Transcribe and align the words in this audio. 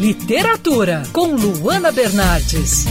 Literatura, 0.00 1.02
com 1.12 1.34
Luana 1.36 1.92
Bernardes. 1.92 2.86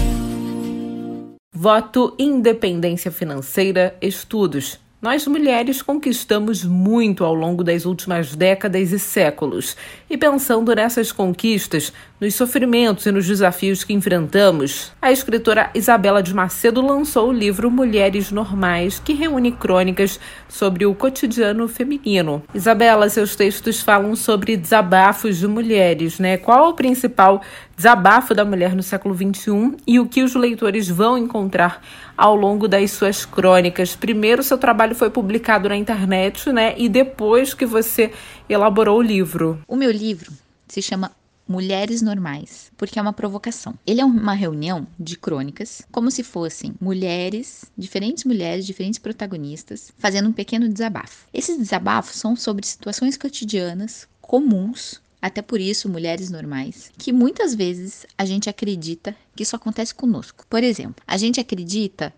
Voto 1.53 2.15
Independência 2.17 3.11
Financeira 3.11 3.95
Estudos 4.01 4.79
nós 5.01 5.25
mulheres 5.25 5.81
conquistamos 5.81 6.63
muito 6.63 7.25
ao 7.25 7.33
longo 7.33 7.63
das 7.63 7.85
últimas 7.85 8.35
décadas 8.35 8.91
e 8.91 8.99
séculos. 8.99 9.75
E 10.07 10.15
pensando 10.15 10.75
nessas 10.75 11.11
conquistas, 11.11 11.91
nos 12.21 12.35
sofrimentos 12.35 13.07
e 13.07 13.11
nos 13.11 13.25
desafios 13.25 13.83
que 13.83 13.93
enfrentamos, 13.93 14.91
a 15.01 15.11
escritora 15.11 15.71
Isabela 15.73 16.21
de 16.21 16.35
Macedo 16.35 16.79
lançou 16.79 17.29
o 17.29 17.33
livro 17.33 17.71
Mulheres 17.71 18.31
Normais, 18.31 18.99
que 18.99 19.13
reúne 19.13 19.51
crônicas 19.51 20.19
sobre 20.47 20.85
o 20.85 20.93
cotidiano 20.93 21.67
feminino. 21.67 22.43
Isabela, 22.53 23.09
seus 23.09 23.35
textos 23.35 23.81
falam 23.81 24.15
sobre 24.15 24.55
desabafos 24.55 25.39
de 25.39 25.47
mulheres, 25.47 26.19
né? 26.19 26.37
Qual 26.37 26.69
o 26.69 26.73
principal 26.75 27.41
desabafo 27.75 28.35
da 28.35 28.45
mulher 28.45 28.75
no 28.75 28.83
século 28.83 29.15
XXI 29.15 29.75
e 29.87 29.99
o 29.99 30.07
que 30.07 30.21
os 30.21 30.35
leitores 30.35 30.87
vão 30.87 31.17
encontrar 31.17 31.81
ao 32.15 32.35
longo 32.35 32.67
das 32.67 32.91
suas 32.91 33.25
crônicas. 33.25 33.95
Primeiro, 33.95 34.43
seu 34.43 34.59
trabalho 34.59 34.93
foi 34.93 35.09
publicado 35.09 35.67
na 35.67 35.75
internet, 35.75 36.51
né? 36.51 36.75
E 36.77 36.87
depois 36.87 37.55
que 37.55 37.65
você 37.65 38.11
elaborou 38.47 38.99
o 38.99 39.01
livro. 39.01 39.59
O 39.67 39.75
meu 39.75 39.89
livro 39.89 40.31
se 40.67 40.83
chama 40.83 41.11
Mulheres 41.51 42.01
Normais, 42.01 42.71
porque 42.77 42.97
é 42.97 43.01
uma 43.01 43.11
provocação. 43.11 43.77
Ele 43.85 43.99
é 43.99 44.05
uma 44.05 44.33
reunião 44.33 44.87
de 44.97 45.17
crônicas, 45.17 45.81
como 45.91 46.09
se 46.09 46.23
fossem 46.23 46.73
mulheres, 46.79 47.65
diferentes 47.77 48.23
mulheres, 48.23 48.65
diferentes 48.65 48.99
protagonistas, 48.99 49.91
fazendo 49.97 50.29
um 50.29 50.33
pequeno 50.33 50.69
desabafo. 50.69 51.27
Esses 51.33 51.57
desabafos 51.57 52.15
são 52.15 52.37
sobre 52.37 52.65
situações 52.65 53.17
cotidianas 53.17 54.07
comuns 54.21 55.01
até 55.21 55.41
por 55.41 55.59
isso, 55.59 55.89
mulheres 55.89 56.31
normais, 56.31 56.91
que 56.97 57.11
muitas 57.13 57.53
vezes 57.53 58.07
a 58.17 58.25
gente 58.25 58.49
acredita 58.49 59.15
que 59.35 59.43
isso 59.43 59.55
acontece 59.55 59.93
conosco. 59.93 60.45
Por 60.49 60.63
exemplo, 60.63 61.03
a 61.05 61.15
gente 61.15 61.39
acredita 61.39 62.13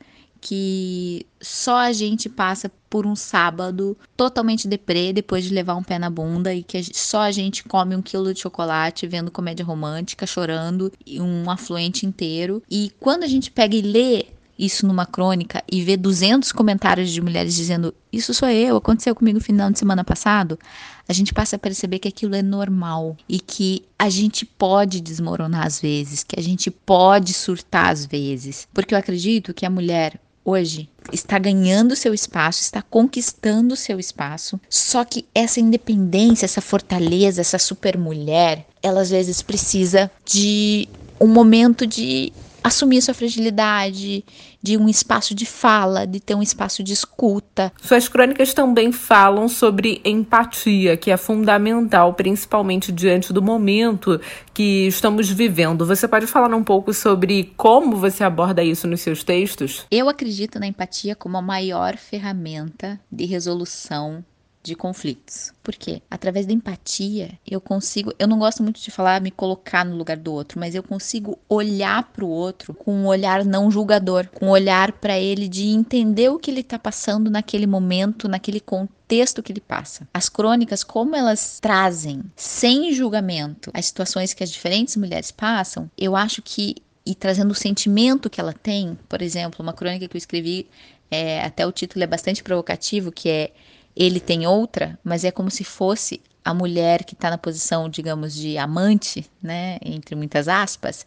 que 0.46 1.26
só 1.42 1.78
a 1.78 1.94
gente 1.94 2.28
passa 2.28 2.70
por 2.90 3.08
um 3.08 3.16
sábado 3.16 3.98
totalmente 4.16 4.68
deprê 4.68 5.14
depois 5.14 5.46
de 5.46 5.54
levar 5.54 5.76
um 5.76 5.82
pé 5.82 5.98
na 5.98 6.10
bunda 6.10 6.54
e 6.54 6.62
que 6.62 6.84
só 6.94 7.22
a 7.22 7.32
gente 7.32 7.64
come 7.64 7.96
um 7.96 8.02
quilo 8.02 8.34
de 8.34 8.42
chocolate 8.42 9.08
vendo 9.08 9.32
comédia 9.32 9.66
romântica, 9.66 10.28
chorando 10.28 10.92
um 11.08 11.50
afluente 11.50 12.06
inteiro. 12.06 12.62
E 12.70 12.92
quando 13.00 13.24
a 13.24 13.28
gente 13.28 13.50
pega 13.50 13.74
e 13.74 13.82
lê 13.82 14.26
isso 14.60 14.86
numa 14.86 15.06
crônica 15.06 15.64
e 15.72 15.82
vê 15.82 15.96
200 15.96 16.52
comentários 16.52 17.10
de 17.10 17.22
mulheres 17.22 17.56
dizendo 17.56 17.94
isso 18.12 18.34
sou 18.34 18.50
eu, 18.50 18.76
aconteceu 18.76 19.16
comigo 19.16 19.40
no 19.40 19.44
final 19.44 19.72
de 19.72 19.80
semana 19.80 20.04
passado, 20.04 20.60
a 21.08 21.14
gente 21.14 21.34
passa 21.34 21.56
a 21.56 21.60
perceber 21.60 22.00
que 22.00 22.08
aquilo 22.08 22.36
é 22.36 22.42
normal 22.42 23.18
e 23.28 23.40
que 23.40 23.84
a 23.98 24.10
gente 24.10 24.46
pode 24.46 25.00
desmoronar 25.00 25.66
às 25.66 25.80
vezes, 25.80 26.24
que 26.24 26.38
a 26.38 26.44
gente 26.44 26.70
pode 26.70 27.34
surtar 27.34 27.92
às 27.92 28.06
vezes. 28.06 28.68
Porque 28.74 28.94
eu 28.94 28.98
acredito 28.98 29.54
que 29.54 29.66
a 29.66 29.70
mulher 29.70 30.20
hoje 30.44 30.90
está 31.12 31.38
ganhando 31.38 31.96
seu 31.96 32.14
espaço, 32.14 32.62
está 32.62 32.82
conquistando 32.82 33.76
seu 33.76 34.00
espaço. 34.00 34.60
Só 34.70 35.04
que 35.04 35.26
essa 35.34 35.60
independência, 35.60 36.46
essa 36.46 36.62
fortaleza, 36.62 37.42
essa 37.42 37.60
super 37.60 37.98
mulher, 37.98 38.66
ela 38.82 39.02
às 39.02 39.10
vezes 39.10 39.42
precisa 39.42 40.10
de 40.26 40.88
um 41.20 41.28
momento 41.28 41.86
de 41.86 42.32
assumir 42.64 43.02
sua 43.02 43.14
fragilidade, 43.14 44.24
de 44.62 44.78
um 44.78 44.88
espaço 44.88 45.36
de 45.36 45.46
fala, 45.46 46.08
de 46.08 46.20
ter 46.20 46.36
um 46.36 46.42
espaço 46.42 46.82
de 46.82 46.94
escuta. 46.94 47.72
Suas 47.82 48.08
crônicas 48.08 48.54
também 48.54 48.92
falam 48.92 49.50
sobre 49.50 50.02
empatia, 50.06 50.96
que 50.96 51.12
é 51.12 51.18
fundamental, 51.18 52.14
principalmente 52.14 52.92
diante 52.92 53.34
do 53.34 53.42
momento 53.42 54.22
que 54.54 54.88
estamos 54.88 55.30
vivendo. 55.30 55.86
Você 55.86 56.08
pode 56.08 56.26
falar 56.28 56.56
um 56.56 56.64
pouco 56.64 56.94
sobre 56.94 57.54
como 57.58 57.98
você 57.98 58.24
aborda 58.24 58.64
isso 58.64 58.88
nos 58.88 59.02
seus 59.02 59.24
textos? 59.24 59.86
Eu 59.92 60.08
acredito 60.08 60.60
na 60.60 60.68
empatia 60.68 61.16
como 61.16 61.38
a 61.38 61.42
maior 61.42 61.98
ferramenta 61.98 63.00
de 63.12 63.26
resolução 63.26 64.24
de 64.64 64.76
conflitos. 64.76 65.52
Por 65.62 65.76
quê? 65.76 66.02
Através 66.10 66.46
da 66.46 66.54
empatia, 66.54 67.38
eu 67.46 67.60
consigo, 67.60 68.14
eu 68.18 68.28
não 68.28 68.40
gosto 68.40 68.64
muito 68.64 68.80
de 68.80 68.90
falar 68.90 69.20
me 69.20 69.30
colocar 69.30 69.84
no 69.84 69.98
lugar 69.98 70.16
do 70.16 70.32
outro, 70.32 70.60
mas 70.60 70.74
eu 70.74 70.82
consigo 70.82 71.38
olhar 71.50 72.04
para 72.14 72.24
o 72.24 72.30
outro 72.30 72.74
com 72.74 72.94
um 72.94 73.06
olhar 73.06 73.44
não 73.44 73.70
julgador, 73.70 74.28
com 74.30 74.48
um 74.48 74.50
olhar 74.50 74.94
para 74.94 75.20
ele 75.20 75.50
de 75.50 75.68
entender 75.68 76.30
o 76.30 76.40
que 76.40 76.50
ele 76.50 76.62
está 76.62 76.80
passando 76.80 77.30
naquele 77.30 77.68
momento, 77.68 78.30
naquele 78.30 78.62
contexto 78.62 79.44
que 79.44 79.52
ele 79.52 79.62
passa. 79.62 80.08
As 80.14 80.30
crônicas, 80.30 80.84
como 80.84 81.16
elas 81.16 81.60
trazem 81.60 82.24
sem 82.36 82.94
julgamento 82.94 83.70
as 83.74 83.86
situações 83.86 84.34
que 84.34 84.44
as 84.44 84.50
diferentes 84.50 84.96
mulheres 84.96 85.30
passam, 85.32 85.92
eu 85.98 86.16
acho 86.16 86.42
que 86.42 86.76
e 87.06 87.14
trazendo 87.14 87.52
o 87.52 87.56
sentimento 87.56 88.30
que 88.30 88.40
ela 88.40 88.54
tem, 88.54 88.98
por 89.10 89.22
exemplo, 89.22 89.62
uma 89.62 89.74
crônica 89.74 90.08
que 90.08 90.16
eu 90.16 90.18
escrevi, 90.18 90.68
é, 91.12 91.44
até 91.44 91.68
o 91.68 91.72
título 91.72 92.04
é 92.04 92.08
bastante 92.08 92.42
provocativo, 92.42 93.12
que 93.12 93.30
é 93.30 93.52
ele 93.96 94.20
tem 94.20 94.48
outra, 94.48 94.98
mas 95.04 95.24
é 95.24 95.32
como 95.32 95.52
se 95.52 95.64
fosse 95.64 96.22
a 96.44 96.54
mulher 96.54 97.04
que 97.04 97.14
está 97.14 97.30
na 97.30 97.38
posição, 97.38 97.88
digamos, 97.88 98.34
de 98.34 98.58
amante, 98.58 99.30
né, 99.42 99.78
entre 99.82 100.16
muitas 100.16 100.48
aspas, 100.48 101.06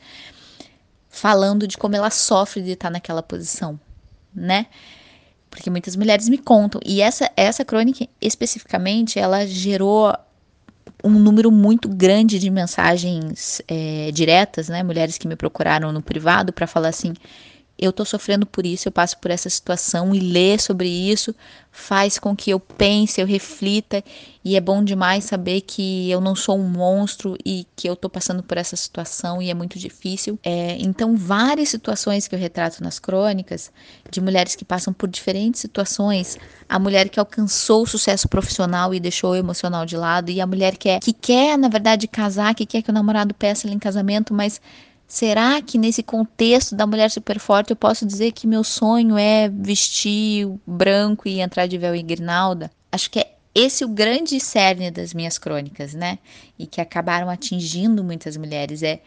falando 1.09 1.67
de 1.67 1.77
como 1.77 1.97
ela 1.97 2.11
sofre 2.11 2.63
de 2.63 2.73
estar 2.73 2.89
tá 2.89 2.93
naquela 2.93 3.23
posição, 3.23 3.79
né? 4.35 4.67
Porque 5.51 5.71
muitas 5.71 5.97
mulheres 5.97 6.29
me 6.29 6.37
contam. 6.37 6.81
E 6.85 7.01
essa, 7.01 7.31
essa 7.37 7.65
crônica, 7.65 8.07
especificamente, 8.21 9.19
ela 9.19 9.47
gerou 9.47 10.15
um 11.03 11.11
número 11.11 11.51
muito 11.51 11.89
grande 11.89 12.39
de 12.39 12.51
mensagens 12.51 13.63
é, 13.67 14.11
diretas, 14.13 14.69
né? 14.69 14.83
Mulheres 14.83 15.17
que 15.17 15.29
me 15.29 15.37
procuraram 15.37 15.93
no 15.93 16.03
privado 16.03 16.53
para 16.53 16.67
falar 16.67 16.89
assim: 16.89 17.15
eu 17.79 17.91
estou 17.91 18.07
sofrendo 18.07 18.47
por 18.47 18.65
isso, 18.65 18.89
eu 18.89 18.93
passo 18.93 19.19
por 19.19 19.31
essa 19.31 19.51
situação 19.51 20.15
e 20.15 20.21
ler 20.21 20.61
sobre 20.61 20.89
isso 20.89 21.35
faz 21.77 22.19
com 22.19 22.35
que 22.35 22.51
eu 22.51 22.59
pense, 22.59 23.21
eu 23.21 23.27
reflita 23.27 24.03
e 24.43 24.57
é 24.57 24.61
bom 24.61 24.83
demais 24.83 25.25
saber 25.25 25.61
que 25.61 26.11
eu 26.11 26.23
não 26.23 26.35
sou 26.35 26.59
um 26.59 26.67
monstro 26.67 27.37
e 27.45 27.67
que 27.77 27.87
eu 27.87 27.93
estou 27.93 28.09
passando 28.09 28.43
por 28.43 28.57
essa 28.57 28.75
situação 28.75 29.43
e 29.43 29.51
é 29.51 29.55
muito 29.55 29.79
difícil. 29.79 30.39
É, 30.43 30.79
então, 30.81 31.15
várias 31.15 31.69
situações 31.69 32.27
que 32.27 32.35
eu 32.35 32.39
retrato 32.39 32.83
nas 32.83 32.99
crônicas 32.99 33.71
de 34.11 34.23
mulheres 34.23 34.57
que 34.57 34.65
passam 34.65 34.91
por 34.91 35.07
diferentes 35.07 35.61
situações, 35.61 36.39
a 36.67 36.79
mulher 36.79 37.11
que 37.11 37.21
alcançou 37.21 37.83
o 37.83 37.87
sucesso 37.87 38.27
profissional 38.27 38.95
e 38.95 38.99
deixou 38.99 39.33
o 39.33 39.37
emocional 39.37 39.85
de 39.85 39.99
lado 39.99 40.31
e 40.31 40.41
a 40.41 40.47
mulher 40.47 40.79
que, 40.79 40.89
é, 40.89 40.99
que 40.99 41.13
quer, 41.13 41.59
na 41.59 41.69
verdade, 41.69 42.09
casar, 42.09 42.55
que 42.55 42.65
quer 42.65 42.81
que 42.81 42.91
o 42.91 42.95
namorado 42.95 43.35
peça 43.35 43.67
ela 43.67 43.77
em 43.77 43.79
casamento, 43.79 44.33
mas 44.33 44.63
Será 45.07 45.63
que 45.63 45.79
nesse 45.79 46.03
contexto 46.03 46.75
da 46.75 46.87
mulher 46.87 47.11
super 47.11 47.39
forte 47.39 47.71
eu 47.71 47.77
posso 47.77 48.05
dizer 48.05 48.33
que 48.33 48.47
meu 48.47 48.65
sonho 48.65 49.17
é 49.17 49.49
vestir 49.49 50.49
branco 50.67 51.29
e 51.29 51.41
entrar 51.41 51.67
de 51.67 51.79
véu 51.79 51.95
e 51.95 52.03
grinalda? 52.03 52.71
Acho 52.91 53.11
que 53.11 53.21
é 53.21 53.33
esse 53.55 53.85
o 53.85 53.89
grande 53.89 54.39
cerne 54.41 54.91
das 54.91 55.15
minhas 55.15 55.39
crônicas, 55.39 55.95
né? 55.95 56.19
E 56.59 56.67
que 56.67 56.81
acabaram 56.81 57.31
atingindo 57.31 58.03
muitas 58.03 58.37
mulheres 58.37 58.83
é 58.83 59.01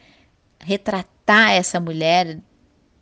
retratar 0.60 1.52
essa 1.52 1.80
mulher 1.80 2.40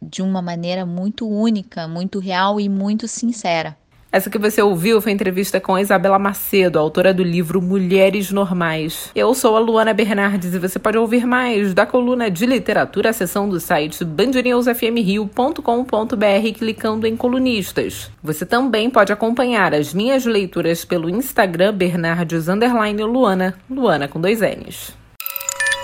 de 0.02 0.22
uma 0.22 0.42
maneira 0.42 0.86
muito 0.86 1.28
única, 1.28 1.88
muito 1.88 2.20
real 2.20 2.60
e 2.60 2.68
muito 2.68 3.08
sincera. 3.08 3.78
Essa 4.18 4.32
que 4.32 4.40
você 4.40 4.64
ouviu 4.64 5.00
foi 5.00 5.12
entrevista 5.12 5.62
com 5.62 5.76
a 5.76 5.82
Isabela 5.82 6.18
Macedo, 6.18 6.80
autora 6.80 7.14
do 7.14 7.22
livro 7.22 7.62
Mulheres 7.62 8.32
Normais. 8.32 9.12
Eu 9.14 9.32
sou 9.36 9.56
a 9.56 9.60
Luana 9.60 9.94
Bernardes 9.94 10.56
e 10.56 10.58
você 10.58 10.80
pode 10.80 10.98
ouvir 10.98 11.24
mais 11.24 11.72
da 11.72 11.86
coluna 11.86 12.32
de 12.32 12.48
literatura, 12.48 13.12
a 13.12 13.14
seção 13.14 13.48
do 13.48 13.60
site 13.60 14.04
bandnewsfmrio.com.br 14.04 16.58
clicando 16.58 17.06
em 17.06 17.16
colunistas. 17.16 18.10
Você 18.24 18.44
também 18.44 18.90
pode 18.90 19.14
acompanhar 19.14 19.76
as 19.76 19.94
minhas 19.94 20.26
leituras 20.26 20.84
pelo 20.84 21.12
Instagram 21.12 21.76
Bernardes 21.76 22.48
Luana, 22.48 23.54
Luana 23.70 24.08
com 24.08 24.20
dois 24.20 24.42
N's. 24.42 24.98